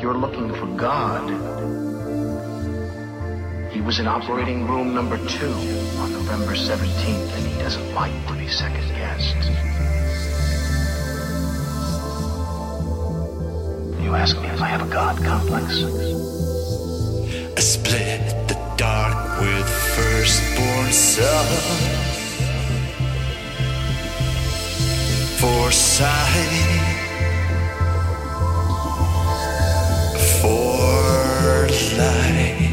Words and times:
You're 0.00 0.14
looking 0.14 0.48
for 0.54 0.66
God, 0.78 1.28
he 3.70 3.82
was 3.82 4.00
in 4.00 4.06
operating 4.06 4.66
room 4.66 4.94
number 4.94 5.18
two 5.28 5.52
on 5.98 6.12
November 6.12 6.54
17th, 6.54 7.36
and 7.36 7.46
he 7.46 7.58
doesn't 7.60 7.94
like 7.94 8.14
to 8.28 8.32
be 8.32 8.48
second 8.48 8.88
guessed. 8.96 9.36
You 14.02 14.14
ask 14.14 14.40
me 14.40 14.48
if 14.48 14.62
I 14.62 14.68
have 14.68 14.88
a 14.88 14.90
God 14.90 15.22
complex. 15.22 15.84
I 17.56 17.60
split 17.60 18.48
the 18.48 18.58
dark 18.78 19.40
with 19.42 19.68
firstborn 19.68 20.92
son. 20.92 21.46
Foresight. 25.40 26.79
For 32.00 32.69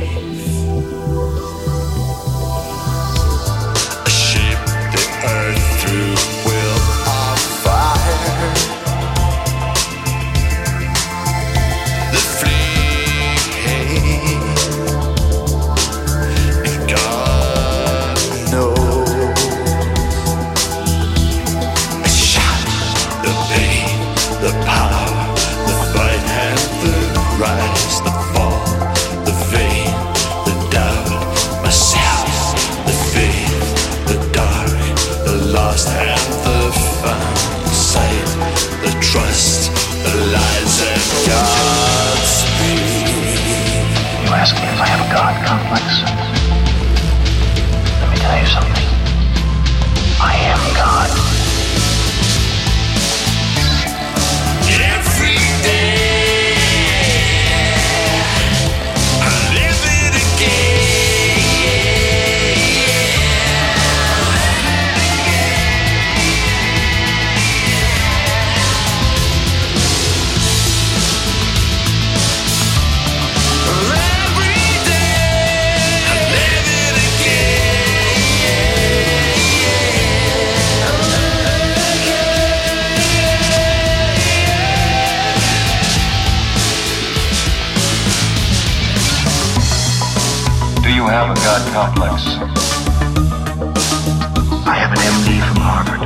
have 91.17 91.35
a 91.35 91.41
God 91.41 91.61
complex? 91.73 92.13
I 94.69 94.75
have 94.77 94.91
an 94.93 95.01
MD 95.17 95.41
from 95.49 95.57
Harvard. 95.57 96.01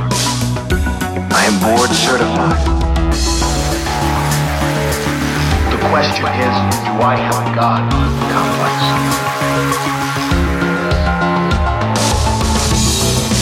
I 1.28 1.44
am 1.44 1.60
board 1.60 1.90
certified. 1.92 2.64
The 5.68 5.76
question 5.92 6.24
is, 6.24 6.54
do 6.88 6.92
I 7.04 7.16
have 7.28 7.36
a 7.44 7.52
God 7.52 7.82
complex? 8.32 8.76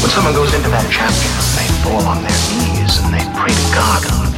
When 0.03 0.11
someone 0.11 0.35
goes 0.35 0.53
into 0.53 0.71
that 0.71 0.91
chapter, 0.91 1.31
they 1.55 1.71
fall 1.87 2.03
on 2.03 2.19
their 2.27 2.41
knees 2.51 2.99
and 2.99 3.15
they 3.15 3.23
pray 3.39 3.55
to 3.55 3.67
God. 3.73 4.30